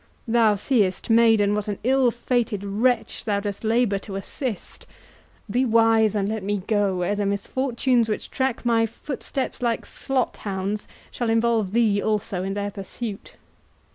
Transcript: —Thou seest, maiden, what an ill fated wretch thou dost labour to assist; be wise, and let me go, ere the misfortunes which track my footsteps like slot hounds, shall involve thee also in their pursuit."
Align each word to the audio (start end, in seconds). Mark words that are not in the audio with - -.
—Thou 0.27 0.55
seest, 0.55 1.11
maiden, 1.11 1.53
what 1.53 1.67
an 1.67 1.77
ill 1.83 2.09
fated 2.09 2.63
wretch 2.63 3.23
thou 3.23 3.39
dost 3.39 3.63
labour 3.63 3.99
to 3.99 4.15
assist; 4.15 4.87
be 5.47 5.63
wise, 5.63 6.15
and 6.15 6.27
let 6.27 6.41
me 6.41 6.63
go, 6.65 7.03
ere 7.03 7.13
the 7.13 7.23
misfortunes 7.27 8.09
which 8.09 8.31
track 8.31 8.65
my 8.65 8.87
footsteps 8.87 9.61
like 9.61 9.85
slot 9.85 10.37
hounds, 10.37 10.87
shall 11.11 11.29
involve 11.29 11.71
thee 11.71 12.01
also 12.01 12.41
in 12.41 12.55
their 12.55 12.71
pursuit." 12.71 13.35